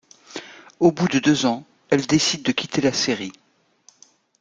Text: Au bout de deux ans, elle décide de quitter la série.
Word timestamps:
Au 0.79 0.91
bout 0.91 1.07
de 1.07 1.19
deux 1.19 1.45
ans, 1.45 1.63
elle 1.91 2.07
décide 2.07 2.41
de 2.41 2.51
quitter 2.51 2.81
la 2.81 2.91
série. 2.91 3.33